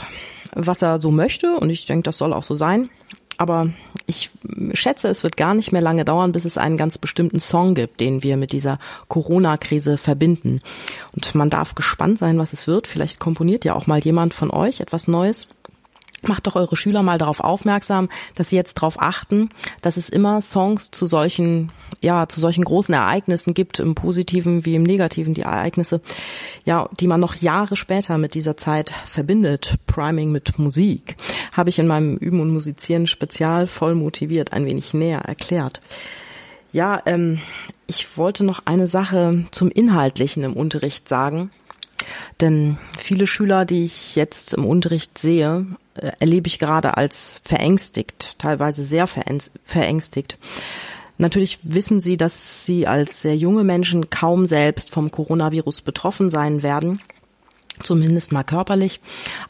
was 0.54 0.82
er 0.82 1.00
so 1.00 1.12
möchte 1.12 1.58
und 1.58 1.70
ich 1.70 1.86
denke, 1.86 2.04
das 2.04 2.18
soll 2.18 2.34
auch 2.34 2.44
so 2.44 2.56
sein. 2.56 2.90
Aber 3.38 3.70
ich 4.06 4.30
schätze, 4.74 5.08
es 5.08 5.24
wird 5.24 5.36
gar 5.36 5.56
nicht 5.56 5.72
mehr 5.72 5.82
lange 5.82 6.06
dauern, 6.06 6.32
bis 6.32 6.46
es 6.46 6.60
einen 6.60 6.78
ganz 6.78 7.00
bestimmten 7.00 7.40
Song 7.40 7.74
gibt, 7.74 8.00
den 8.00 8.22
wir 8.22 8.38
mit 8.38 8.52
dieser 8.52 8.78
Corona-Krise 9.08 9.98
verbinden. 9.98 10.62
Und 11.14 11.34
man 11.34 11.50
darf 11.50 11.74
gespannt 11.74 12.20
sein, 12.20 12.38
was 12.38 12.54
es 12.54 12.68
wird. 12.68 12.86
Vielleicht 12.86 13.20
komponiert 13.20 13.66
ja 13.66 13.74
auch 13.74 13.88
mal 13.88 14.00
jemand 14.00 14.36
von 14.36 14.52
euch 14.52 14.80
etwas 14.80 15.08
Neues 15.08 15.48
macht 16.22 16.48
doch 16.48 16.56
eure 16.56 16.76
Schüler 16.76 17.04
mal 17.04 17.18
darauf 17.18 17.40
aufmerksam, 17.40 18.10
dass 18.36 18.50
sie 18.50 18.56
jetzt 18.56 18.76
darauf 18.76 19.02
achten, 19.02 19.50
dass 19.82 19.98
es 19.98 20.10
immer 20.10 20.42
Songs 20.42 20.92
zu 20.92 21.06
solchen, 21.06 21.72
ja, 22.02 22.28
zu 22.28 22.40
solchen 22.40 22.64
großen 22.64 22.94
Ereignissen 22.94 23.54
gibt, 23.54 23.80
im 23.80 23.96
Positiven 23.96 24.66
wie 24.66 24.76
im 24.76 24.84
Negativen, 24.84 25.34
die 25.34 25.42
Ereignisse, 25.42 26.02
ja, 26.66 26.90
die 27.00 27.08
man 27.08 27.20
noch 27.20 27.36
Jahre 27.36 27.76
später 27.76 28.18
mit 28.18 28.36
dieser 28.36 28.58
Zeit 28.58 28.94
verbindet. 29.06 29.76
Priming 29.88 30.32
mit 30.32 30.60
Musik. 30.60 31.16
Habe 31.54 31.70
ich 31.70 31.80
in 31.80 31.88
meinem 31.88 32.18
Üben 32.18 32.40
und 32.40 32.52
Musizieren 32.52 33.08
spezial 33.08 33.68
voll 33.68 33.96
motiviert 33.96 34.54
ein 34.54 34.66
wenig 34.66 34.94
näher 34.94 35.22
erklärt. 35.22 35.82
Ja, 36.74 37.02
ähm, 37.06 37.40
ich 37.88 38.18
wollte 38.18 38.44
noch 38.44 38.62
eine 38.66 38.88
Sache 38.88 39.44
zum 39.52 39.70
Inhaltlichen 39.70 40.44
im 40.44 40.54
Unterricht 40.54 41.10
sagen. 41.10 41.50
Denn 42.40 42.78
viele 42.98 43.28
Schüler, 43.28 43.66
die 43.66 43.86
ich 43.86 44.16
jetzt 44.16 44.54
im 44.54 44.66
Unterricht 44.66 45.18
sehe, 45.18 45.66
äh, 46.02 46.12
erlebe 46.20 46.48
ich 46.48 46.60
gerade 46.60 46.98
als 46.98 47.42
verängstigt, 47.44 48.40
teilweise 48.40 48.84
sehr 48.84 49.08
verängstigt. 49.08 50.38
Natürlich 51.18 51.60
wissen 51.64 52.00
sie, 52.00 52.18
dass 52.18 52.66
sie 52.66 52.88
als 52.88 53.22
sehr 53.22 53.38
junge 53.38 53.64
Menschen 53.64 54.10
kaum 54.10 54.48
selbst 54.48 54.90
vom 54.90 55.12
Coronavirus 55.12 55.82
betroffen 55.82 56.30
sein 56.30 56.64
werden, 56.64 57.00
zumindest 57.80 58.32
mal 58.32 58.44
körperlich. 58.44 59.00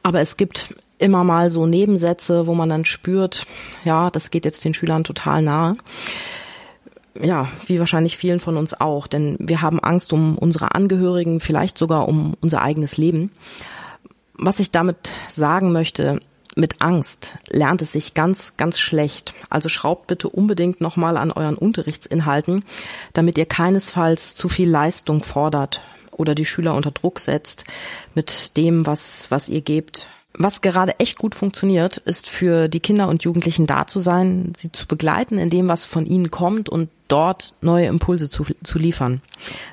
Aber 0.03 0.20
es 0.20 0.38
gibt 0.38 0.75
immer 0.98 1.24
mal 1.24 1.50
so 1.50 1.65
Nebensätze, 1.65 2.46
wo 2.46 2.53
man 2.53 2.70
dann 2.70 2.86
spürt, 2.86 3.48
ja, 3.86 4.12
das 4.12 4.31
geht 4.31 4.46
jetzt 4.46 4.65
den 4.65 4.74
Schülern 4.74 5.03
total 5.03 5.41
nahe 5.41 5.77
ja, 7.20 7.50
wie 7.65 7.79
wahrscheinlich 7.79 8.17
vielen 8.17 8.39
von 8.39 8.58
uns 8.58 8.79
auch, 8.79 9.08
denn 9.08 9.36
wir 9.39 9.62
haben 9.62 9.79
Angst 9.79 10.13
um 10.13 10.38
unsere 10.38 10.75
Angehörigen, 10.75 11.39
vielleicht 11.39 11.77
sogar 11.77 12.08
um 12.08 12.36
unser 12.41 12.62
eigenes 12.62 12.98
Leben. 12.98 13.31
Was 14.34 14.60
ich 14.60 14.72
damit 14.72 15.12
sagen 15.29 15.72
möchte, 15.72 16.22
mit 16.55 16.81
Angst 16.81 17.36
lernt 17.48 17.81
es 17.81 17.93
sich 17.93 18.13
ganz, 18.13 18.53
ganz 18.58 18.77
schlecht. 18.79 19.34
Also 19.50 19.70
schraubt 19.70 20.08
bitte 20.08 20.29
unbedingt 20.29 20.81
nochmal 20.81 21.17
an 21.17 21.31
euren 21.31 21.55
Unterrichtsinhalten, 21.55 22.63
damit 23.13 23.38
ihr 23.38 23.46
keinesfalls 23.46 24.36
zu 24.36 24.50
viel 24.50 24.70
Leistung 24.70 25.24
fordert 25.24 25.81
oder 26.12 26.36
die 26.36 26.46
Schüler 26.46 26.75
unter 26.75 26.91
Druck 26.91 27.20
setzt 27.20 27.65
mit 28.15 28.58
dem, 28.58 28.86
was, 28.86 29.31
was 29.31 29.50
ihr 29.50 29.62
gebt. 29.62 30.08
Was 30.34 30.62
gerade 30.62 30.98
echt 31.00 31.17
gut 31.17 31.36
funktioniert, 31.36 31.98
ist 31.98 32.29
für 32.29 32.70
die 32.70 32.79
Kinder 32.79 33.10
und 33.10 33.24
Jugendlichen 33.24 33.67
da 33.67 33.86
zu 33.86 34.00
sein, 34.00 34.53
sie 34.55 34.72
zu 34.72 34.88
begleiten 34.88 35.38
in 35.38 35.50
dem, 35.50 35.67
was 35.67 35.84
von 35.84 36.05
ihnen 36.05 36.31
kommt 36.31 36.70
und 36.70 36.89
dort 37.10 37.53
neue 37.62 37.88
Impulse 37.88 38.29
zu, 38.29 38.46
zu 38.63 38.79
liefern. 38.79 39.22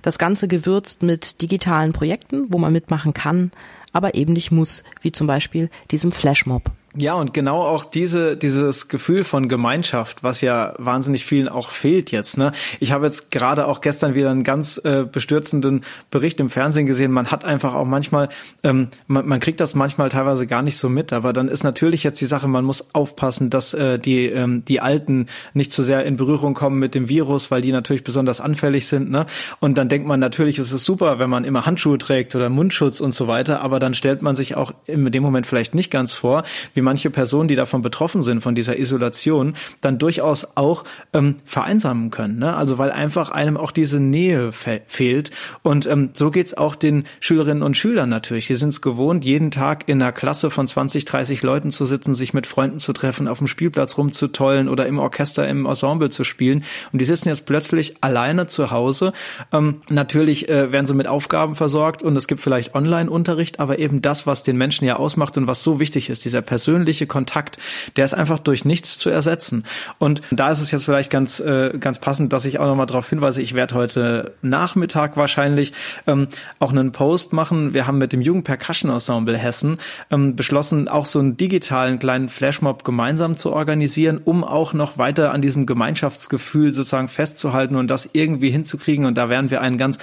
Das 0.02 0.18
Ganze 0.18 0.49
gewürzt 0.49 1.02
mit 1.04 1.42
digitalen 1.42 1.92
Projekten, 1.92 2.47
wo 2.49 2.58
man 2.58 2.73
mitmachen 2.73 3.14
kann, 3.14 3.52
aber 3.92 4.14
eben 4.14 4.33
nicht 4.33 4.50
muss, 4.50 4.85
wie 5.02 5.12
zum 5.12 5.26
Beispiel 5.26 5.71
diesem 5.90 6.12
Flashmob. 6.12 6.71
Ja, 6.97 7.14
und 7.14 7.35
genau 7.35 7.62
auch 7.62 7.85
diese, 7.85 8.37
dieses 8.37 8.88
Gefühl 8.88 9.23
von 9.23 9.49
Gemeinschaft, 9.49 10.23
was 10.23 10.40
ja 10.40 10.73
wahnsinnig 10.78 11.26
vielen 11.26 11.47
auch 11.47 11.71
fehlt 11.71 12.11
jetzt. 12.11 12.38
Ne? 12.38 12.52
Ich 12.80 12.92
habe 12.92 13.04
jetzt 13.04 13.30
gerade 13.30 13.66
auch 13.66 13.83
gestern 13.83 14.14
wieder 14.14 14.30
einen 14.30 14.42
ganz 14.42 14.80
äh, 14.85 15.04
bestürzenden 15.04 15.83
Bericht 16.11 16.40
im 16.40 16.49
Fernsehen 16.49 16.87
gesehen. 16.87 17.12
Man 17.12 17.30
hat 17.30 17.45
einfach 17.45 17.75
auch 17.75 17.85
manchmal, 17.85 18.30
ähm, 18.62 18.88
man, 19.07 19.28
man 19.28 19.38
kriegt 19.38 19.61
das 19.61 19.75
manchmal 19.75 20.09
teilweise 20.09 20.47
gar 20.47 20.62
nicht 20.62 20.78
so 20.78 20.88
mit, 20.88 21.12
aber 21.12 21.35
dann 21.35 21.49
ist 21.49 21.62
natürlich 21.62 22.04
jetzt 22.04 22.23
die 22.23 22.26
Sache, 22.26 22.49
man 22.49 22.64
muss 22.64 22.95
aufpassen, 22.95 23.50
dass 23.50 23.75
äh, 23.75 23.99
die, 23.99 24.26
ähm, 24.26 24.64
die 24.64 24.80
Alten 24.80 25.26
nicht 25.52 25.73
zu 25.73 25.83
sehr 25.83 26.07
in 26.07 26.16
Berührung 26.16 26.54
kommen 26.54 26.78
mit 26.78 26.95
dem 26.95 27.11
Virus, 27.11 27.50
weil 27.50 27.61
die 27.61 27.71
natürlich 27.71 28.02
besonders 28.02 28.40
anfällig 28.40 28.87
sind. 28.87 29.11
Ne? 29.11 29.26
Und 29.61 29.76
dann 29.76 29.90
denkt 29.90 30.09
man 30.09 30.21
natürlich, 30.21 30.59
ist 30.59 30.73
es 30.73 30.85
super, 30.85 31.18
wenn 31.18 31.28
man 31.28 31.45
immer 31.45 31.66
Handschuhe 31.66 31.99
trägt 31.99 32.35
oder 32.35 32.49
Mundschutz 32.49 33.00
und 33.00 33.12
so 33.12 33.28
weiter, 33.28 33.61
aber 33.61 33.78
dann 33.78 33.92
stellt 33.92 34.23
man 34.23 34.35
sich 34.35 34.57
auch 34.57 34.73
in 34.87 35.04
dem 35.12 35.23
Moment 35.23 35.47
vielleicht 35.47 35.75
nicht 35.75 35.90
ganz 35.90 36.14
vor, 36.14 36.45
wie 36.78 36.82
manche 36.82 37.11
Personen, 37.11 37.49
die 37.49 37.56
davon 37.56 37.82
betroffen 37.82 38.23
sind, 38.23 38.40
von 38.40 38.54
dieser 38.54 38.78
Isolation, 38.78 39.54
dann 39.80 39.99
durchaus 39.99 40.56
auch 40.56 40.85
ähm, 41.12 41.35
vereinsamen 41.44 42.11
können. 42.11 42.38
Ne? 42.38 42.54
Also 42.54 42.78
weil 42.78 42.92
einfach 42.92 43.32
einem 43.32 43.56
auch 43.56 43.73
diese 43.73 43.99
Nähe 43.99 44.52
fe 44.52 44.80
fehlt. 44.85 45.32
Und 45.64 45.87
ähm, 45.87 46.11
so 46.12 46.30
geht's 46.30 46.56
auch 46.56 46.76
den 46.76 47.02
Schülerinnen 47.18 47.64
und 47.64 47.76
Schülern 47.76 48.08
natürlich. 48.08 48.47
Die 48.47 48.54
sind 48.54 48.68
es 48.68 48.80
gewohnt, 48.80 49.25
jeden 49.25 49.50
Tag 49.50 49.88
in 49.88 50.00
einer 50.00 50.12
Klasse 50.12 50.50
von 50.50 50.68
20, 50.68 51.04
30 51.04 51.42
Leuten 51.42 51.73
zu 51.73 51.85
sitzen, 51.85 52.14
sich 52.14 52.32
mit 52.32 52.47
Freunden 52.47 52.78
zu 52.78 52.92
treffen, 52.92 53.26
auf 53.26 53.38
dem 53.38 53.49
Spielplatz 53.49 53.99
rumzutollen 53.99 54.68
oder 54.68 54.87
im 54.87 55.00
Orchester, 55.00 55.49
im 55.49 55.66
Ensemble 55.66 56.11
zu 56.11 56.23
spielen. 56.23 56.62
Und 56.92 57.00
die 57.00 57.04
sitzen 57.04 57.28
jetzt 57.28 57.44
plötzlich 57.44 57.97
alleine 58.02 58.47
zu 58.47 58.70
Hause. 58.70 59.12
Ähm, 59.52 59.80
natürlich 59.90 60.49
äh, 60.49 60.70
werden 60.70 60.87
sie 60.87 60.94
mit 60.94 61.08
Aufgaben 61.08 61.56
versorgt 61.56 62.04
und 62.04 62.14
es 62.14 62.28
gibt 62.28 62.40
vielleicht 62.40 62.76
Online-Unterricht, 62.76 63.58
aber 63.58 63.80
eben 63.80 64.00
das, 64.00 64.28
was 64.28 64.44
den 64.44 64.56
Menschen 64.56 64.85
ja 64.85 64.94
ausmacht 64.94 65.37
und 65.37 65.49
was 65.49 65.64
so 65.64 65.80
wichtig 65.80 66.08
ist, 66.08 66.25
dieser 66.25 66.40
persönliche 66.40 66.67
persönliche 66.68 67.06
Kontakt, 67.06 67.56
der 67.96 68.04
ist 68.04 68.12
einfach 68.12 68.38
durch 68.38 68.66
nichts 68.66 68.98
zu 68.98 69.08
ersetzen. 69.08 69.64
Und 69.98 70.20
da 70.30 70.50
ist 70.50 70.60
es 70.60 70.70
jetzt 70.70 70.84
vielleicht 70.84 71.10
ganz, 71.10 71.40
äh, 71.40 71.72
ganz 71.80 71.98
passend, 71.98 72.34
dass 72.34 72.44
ich 72.44 72.58
auch 72.58 72.66
nochmal 72.66 72.84
darauf 72.84 73.08
hinweise, 73.08 73.40
ich 73.40 73.54
werde 73.54 73.75
heute 73.75 74.34
Nachmittag 74.42 75.16
wahrscheinlich 75.16 75.72
ähm, 76.06 76.28
auch 76.58 76.70
einen 76.70 76.92
Post 76.92 77.32
machen. 77.32 77.72
Wir 77.72 77.87
haben 77.87 77.96
mit 77.96 78.12
dem 78.12 78.20
Jugend 78.20 78.44
Percussion 78.44 78.90
Ensemble 78.90 79.38
Hessen 79.38 79.78
ähm, 80.10 80.37
beschlossen, 80.37 80.88
auch 80.88 81.06
so 81.06 81.20
einen 81.20 81.38
digitalen 81.38 81.98
kleinen 81.98 82.28
Flashmob 82.28 82.84
gemeinsam 82.84 83.38
zu 83.38 83.50
organisieren, 83.50 84.20
um 84.22 84.44
auch 84.44 84.75
noch 84.75 84.98
weiter 84.98 85.32
an 85.32 85.40
diesem 85.40 85.64
Gemeinschaftsgefühl 85.64 86.70
sozusagen 86.70 87.08
festzuhalten 87.08 87.76
und 87.76 87.88
das 87.88 88.10
irgendwie 88.12 88.50
hinzukriegen. 88.50 89.06
Und 89.06 89.14
da 89.14 89.30
werden 89.30 89.50
wir 89.50 89.62
einen 89.62 89.78
ganz 89.78 89.96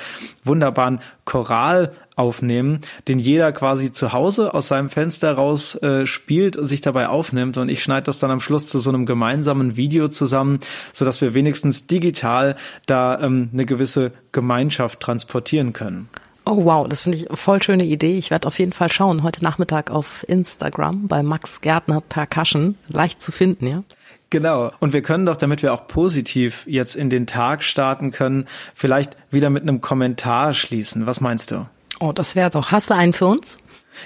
wunderbaren 0.44 1.00
Choral 1.26 1.92
aufnehmen, 2.16 2.80
den 3.08 3.20
jeder 3.20 3.52
quasi 3.52 3.92
zu 3.92 4.14
Hause 4.14 4.54
aus 4.54 4.68
seinem 4.68 4.90
Fenster 4.90 5.34
raus 5.34 5.76
äh, 5.76 6.06
spielt 6.06 6.58
und 6.58 6.66
sich 6.66 6.82
dabei 6.82 7.10
aufnimmt 7.10 7.58
und 7.58 7.70
ich 7.70 7.84
schneide 7.84 8.06
das 8.06 8.20
dann 8.20 8.32
am 8.32 8.40
Schluss 8.40 8.68
zu 8.68 8.80
so 8.80 8.90
einem 8.90 9.06
gemeinsamen 9.06 9.76
Video 9.76 10.08
zusammen, 10.08 10.60
so 10.94 11.06
dass 11.06 11.22
wir 11.22 11.34
wenigstens 11.34 11.88
digital 11.88 12.56
da 12.86 13.20
ähm, 13.20 13.50
eine 13.54 13.66
gewisse 13.66 14.12
Gemeinschaft 14.32 15.00
transportieren 15.00 15.74
können. 15.74 16.10
Oh 16.48 16.64
wow, 16.64 16.88
das 16.88 17.02
finde 17.02 17.18
ich 17.18 17.28
voll 17.32 17.62
schöne 17.64 17.86
Idee. 17.86 18.18
Ich 18.18 18.30
werde 18.30 18.48
auf 18.48 18.60
jeden 18.60 18.72
Fall 18.72 18.92
schauen, 18.92 19.24
heute 19.24 19.44
Nachmittag 19.44 19.90
auf 19.90 20.24
Instagram 20.30 21.08
bei 21.08 21.24
Max 21.24 21.60
Gärtner 21.60 22.02
Percussion, 22.02 22.76
leicht 22.88 23.20
zu 23.20 23.32
finden, 23.32 23.66
ja. 23.66 23.84
Genau. 24.30 24.72
Und 24.80 24.94
wir 24.94 25.02
können 25.02 25.26
doch, 25.26 25.38
damit 25.38 25.64
wir 25.64 25.74
auch 25.74 25.88
positiv 25.88 26.64
jetzt 26.68 26.96
in 26.96 27.10
den 27.10 27.26
Tag 27.26 27.64
starten 27.64 28.12
können, 28.12 28.48
vielleicht 28.74 29.18
wieder 29.32 29.50
mit 29.50 29.64
einem 29.64 29.82
Kommentar 29.82 30.54
schließen. 30.54 31.06
Was 31.06 31.22
meinst 31.22 31.52
du? 31.52 31.68
Oh, 32.00 32.12
das 32.12 32.36
wäre 32.36 32.50
doch. 32.50 32.72
Hast 32.72 32.90
du 32.90 32.96
einen 32.96 33.14
für 33.14 33.28
uns? 33.28 33.58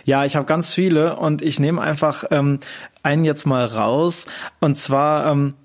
Ja, 0.05 0.25
ich 0.25 0.35
habe 0.35 0.45
ganz 0.45 0.73
viele 0.73 1.15
und 1.15 1.41
ich 1.41 1.59
nehme 1.59 1.81
einfach 1.81 2.23
ähm, 2.31 2.59
einen 3.03 3.25
jetzt 3.25 3.45
mal 3.45 3.65
raus. 3.65 4.27
Und 4.59 4.77
zwar 4.77 5.25
ähm, 5.25 5.55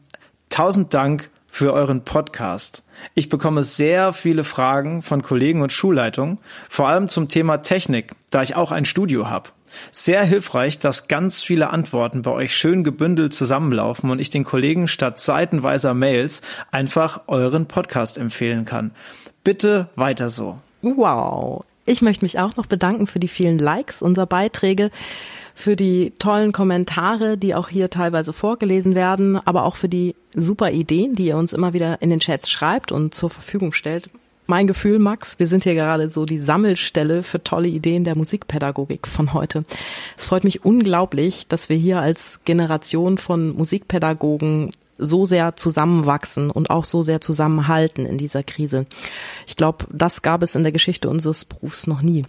tausend 0.49 0.95
Dank 0.95 1.31
für 1.47 1.73
euren 1.73 2.02
Podcast. 2.02 2.83
Ich 3.14 3.28
bekomme 3.28 3.62
sehr 3.62 4.12
viele 4.12 4.45
Fragen 4.45 5.02
von 5.02 5.23
Kollegen 5.23 5.62
und 5.62 5.73
Schulleitungen, 5.73 6.38
vor 6.69 6.88
allem 6.88 7.09
zum 7.09 7.28
Thema 7.28 7.59
Technik, 7.59 8.12
da 8.31 8.43
ich 8.43 8.57
auch 8.57 8.73
ein 8.73 8.85
Studio 8.85 9.28
habe. 9.28 9.50
Sehr 9.90 10.25
hilfreich, 10.25 10.78
dass 10.78 11.09
ganz 11.09 11.43
viele 11.43 11.71
Antworten 11.71 12.23
bei 12.23 12.31
euch 12.31 12.57
schön 12.57 12.85
gebündelt 12.85 13.35
zusammenlaufen 13.35 14.11
und 14.11 14.21
ich 14.21 14.31
den 14.31 14.45
Kollegen 14.45 14.88
statt 14.88 15.19
seitenweiser 15.21 15.95
Mails 15.95 16.43
einfach 16.71 17.23
euren 17.26 17.66
Podcast 17.66 18.16
empfehlen 18.19 18.64
kann. 18.64 18.93
Bitte 19.43 19.88
weiter 19.97 20.31
so. 20.31 20.59
Wow. 20.83 21.64
Ich 21.86 22.02
möchte 22.02 22.24
mich 22.24 22.38
auch 22.38 22.56
noch 22.56 22.66
bedanken 22.66 23.06
für 23.06 23.18
die 23.18 23.28
vielen 23.28 23.58
Likes 23.58 24.00
unserer 24.00 24.26
Beiträge, 24.26 24.90
für 25.54 25.76
die 25.76 26.12
tollen 26.18 26.52
Kommentare, 26.52 27.36
die 27.36 27.54
auch 27.54 27.68
hier 27.68 27.90
teilweise 27.90 28.32
vorgelesen 28.32 28.94
werden, 28.94 29.38
aber 29.46 29.64
auch 29.64 29.76
für 29.76 29.88
die 29.88 30.14
super 30.34 30.70
Ideen, 30.70 31.14
die 31.14 31.26
ihr 31.26 31.36
uns 31.36 31.52
immer 31.52 31.72
wieder 31.74 32.02
in 32.02 32.10
den 32.10 32.20
Chats 32.20 32.50
schreibt 32.50 32.90
und 32.90 33.14
zur 33.14 33.30
Verfügung 33.30 33.72
stellt. 33.72 34.10
Mein 34.46 34.66
Gefühl, 34.66 34.98
Max, 34.98 35.38
wir 35.38 35.46
sind 35.46 35.64
hier 35.64 35.74
gerade 35.74 36.10
so 36.10 36.26
die 36.26 36.38
Sammelstelle 36.38 37.22
für 37.22 37.42
tolle 37.42 37.68
Ideen 37.68 38.04
der 38.04 38.14
Musikpädagogik 38.14 39.06
von 39.06 39.32
heute. 39.32 39.64
Es 40.18 40.26
freut 40.26 40.44
mich 40.44 40.64
unglaublich, 40.66 41.46
dass 41.48 41.70
wir 41.70 41.76
hier 41.76 42.00
als 42.00 42.40
Generation 42.44 43.16
von 43.16 43.56
Musikpädagogen 43.56 44.70
so 45.04 45.25
sehr 45.25 45.56
zusammenwachsen 45.56 46.50
und 46.50 46.70
auch 46.70 46.84
so 46.84 47.02
sehr 47.02 47.20
zusammenhalten 47.20 48.06
in 48.06 48.18
dieser 48.18 48.42
Krise. 48.42 48.87
Ich 49.46 49.56
glaube, 49.56 49.87
das 49.90 50.23
gab 50.23 50.42
es 50.42 50.54
in 50.54 50.62
der 50.62 50.73
Geschichte 50.73 51.08
unseres 51.08 51.44
Berufs 51.44 51.87
noch 51.87 52.02
nie. 52.02 52.25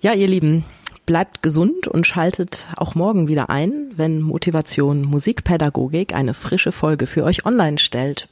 Ja, 0.00 0.12
ihr 0.12 0.28
Lieben, 0.28 0.64
bleibt 1.06 1.42
gesund 1.42 1.86
und 1.86 2.06
schaltet 2.06 2.68
auch 2.76 2.94
morgen 2.94 3.28
wieder 3.28 3.50
ein, 3.50 3.90
wenn 3.96 4.22
Motivation 4.22 5.02
Musikpädagogik 5.02 6.14
eine 6.14 6.34
frische 6.34 6.72
Folge 6.72 7.06
für 7.06 7.24
euch 7.24 7.44
online 7.46 7.78
stellt. 7.78 8.28